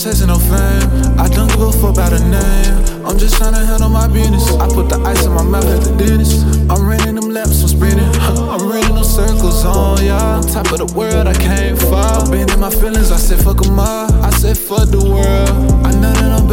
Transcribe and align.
Chasing 0.00 0.28
no 0.28 0.38
fame. 0.38 1.20
I 1.20 1.28
don't 1.28 1.46
give 1.48 1.60
a 1.60 1.72
fuck 1.72 1.92
about 1.92 2.14
a 2.14 2.20
name. 2.24 3.04
I'm 3.04 3.18
just 3.18 3.36
trying 3.36 3.52
to 3.52 3.60
handle 3.60 3.90
my 3.90 4.08
business. 4.08 4.50
I 4.52 4.66
put 4.66 4.88
the 4.88 4.96
ice 5.04 5.26
in 5.26 5.32
my 5.34 5.42
mouth 5.42 5.66
at 5.66 5.82
the 5.84 5.92
dentist. 5.94 6.46
I'm 6.70 6.88
running 6.88 7.16
them 7.16 7.28
laps, 7.28 7.60
I'm 7.60 7.68
sprinting. 7.68 8.08
I'm 8.24 8.66
running 8.66 8.94
them 8.94 9.04
circles 9.04 9.62
on 9.66 10.02
y'all. 10.02 10.40
On 10.40 10.42
top 10.42 10.72
of 10.72 10.78
the 10.78 10.86
world, 10.96 11.26
I 11.26 11.34
can't 11.34 11.78
fall. 11.78 12.30
Been 12.30 12.48
in 12.48 12.58
my 12.58 12.70
feelings, 12.70 13.10
I 13.12 13.18
said 13.18 13.44
fuck 13.44 13.60
them 13.60 13.78
all. 13.78 14.10
I 14.24 14.30
said 14.30 14.56
fuck 14.56 14.88
the 14.88 15.04
world. 15.04 15.50
I 15.84 15.92
know 15.92 16.14
that 16.16 16.32
I'm 16.32 16.48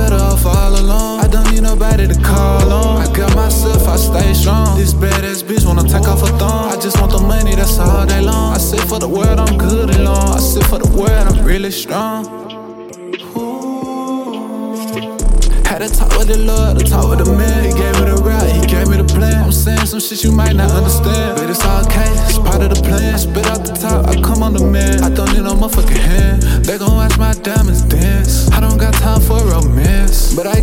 This 4.77 4.93
badass 4.93 5.41
bitch 5.41 5.65
wanna 5.65 5.83
take 5.83 6.07
off 6.07 6.21
her 6.21 6.37
thong. 6.37 6.71
I 6.71 6.79
just 6.79 7.01
want 7.01 7.11
the 7.11 7.19
money, 7.19 7.55
that's 7.55 7.79
all 7.79 8.05
day 8.05 8.21
long. 8.21 8.53
I 8.53 8.59
said 8.59 8.87
for 8.87 8.99
the 8.99 9.09
world, 9.09 9.39
I'm 9.39 9.57
good 9.57 9.89
alone. 9.95 10.37
I 10.37 10.39
said 10.39 10.65
for 10.67 10.77
the 10.77 10.89
world, 10.95 11.27
I'm 11.27 11.43
really 11.43 11.71
strong. 11.71 12.25
Had 15.65 15.79
to 15.79 15.89
talk 15.89 16.15
with 16.17 16.27
the 16.27 16.37
Lord, 16.37 16.79
to 16.79 16.85
talk 16.85 17.09
with 17.09 17.25
the 17.25 17.33
man. 17.35 17.65
He 17.65 17.71
gave 17.73 17.93
me 17.99 18.05
the 18.05 18.21
route, 18.23 18.49
he 18.49 18.61
gave 18.65 18.87
me 18.87 18.97
the 18.97 19.03
plan. 19.03 19.43
I'm 19.43 19.51
saying 19.51 19.85
some 19.85 19.99
shit 19.99 20.23
you 20.23 20.31
might 20.31 20.55
not 20.55 20.71
understand, 20.71 21.37
but 21.37 21.49
it's 21.49 21.65
all 21.65 21.83
okay, 21.85 22.07
it's 22.29 22.37
part 22.37 22.61
of 22.61 22.69
the 22.69 22.81
plan. 22.81 23.15
I 23.15 23.17
spit 23.17 23.45
out 23.47 23.65
the 23.65 23.73
top, 23.73 24.07
I 24.07 24.15
come 24.21 24.43
on 24.43 24.53
the 24.53 24.63
man. 24.63 25.03
I 25.03 25.09
don't 25.09 25.33
need 25.33 25.43
no 25.43 25.53
motherfucking 25.53 25.97
hand. 25.97 26.43
They 26.63 26.77
gon' 26.77 26.95
watch 26.95 27.17
my 27.17 27.33
diamonds 27.33 27.83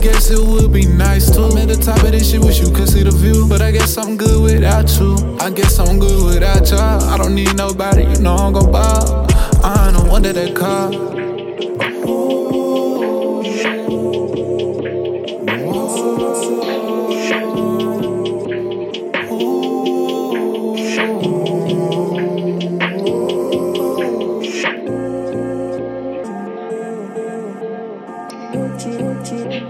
guess 0.05 0.31
it 0.31 0.39
would 0.39 0.71
be 0.71 0.85
nice 0.85 1.35
too. 1.35 1.45
I'm 1.45 1.57
at 1.57 1.69
the 1.69 1.77
top 1.77 2.03
of 2.03 2.13
this 2.13 2.31
shit, 2.31 2.41
wish 2.45 2.61
you 2.61 2.71
could 2.71 2.91
see 2.91 3.03
the 3.03 3.11
view, 3.11 3.49
but 3.49 3.63
I 3.63 3.71
guess 3.71 3.97
I'm 3.97 4.19
good 4.19 4.43
without 4.43 4.91
you. 5.01 5.17
I 5.41 5.49
guess 5.49 5.79
I'm 5.79 5.99
good 5.99 6.27
without 6.27 6.71
y'all. 6.71 7.03
I 7.05 7.17
don't 7.17 7.35
need 7.35 7.57
nobody, 7.57 8.03
you 8.03 8.19
know 8.21 8.37
I'm 8.37 8.53
gon' 8.53 8.71
ball. 8.71 9.27
I'm 9.65 9.95
the 9.95 10.05
one 10.07 10.21
that 10.23 10.35
they 10.35 10.53
call. 10.53 11.15
Thank 29.35 29.65